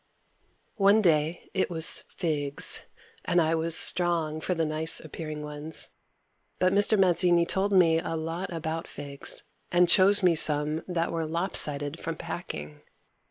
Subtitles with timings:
[0.77, 2.85] One day it was figs,
[3.23, 5.91] and I was strong for the nice appearing ones,
[6.57, 6.97] but Mr.
[6.97, 11.99] Mazzini told me a lot about figs and chose me some that were lop sided
[11.99, 12.81] from packing.